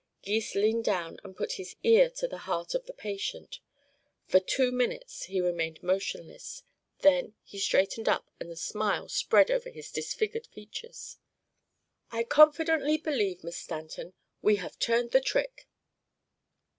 Gys 0.23 0.55
leaned 0.55 0.83
down 0.85 1.19
and 1.23 1.37
put 1.37 1.51
his 1.61 1.75
ear 1.83 2.09
to 2.09 2.27
the 2.27 2.39
heart 2.49 2.73
of 2.73 2.87
the 2.87 2.93
patient. 2.93 3.59
For 4.25 4.39
two 4.39 4.71
minutes 4.71 5.25
he 5.25 5.39
remained 5.39 5.83
motionless. 5.83 6.63
Then 7.01 7.35
he 7.43 7.59
straightened 7.59 8.09
up 8.09 8.27
and 8.39 8.49
a 8.49 8.55
smile 8.55 9.09
spread 9.09 9.51
over 9.51 9.69
his 9.69 9.91
disfigured 9.91 10.47
features. 10.47 11.17
"I 12.09 12.23
confidently 12.23 12.97
believe, 12.97 13.43
Miss 13.43 13.57
Stanton, 13.57 14.13
we 14.41 14.55
have 14.55 14.79
turned 14.79 15.11
the 15.11 15.21
trick! 15.21 15.67